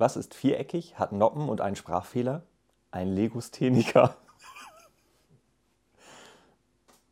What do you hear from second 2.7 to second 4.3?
Ein Legostheniker.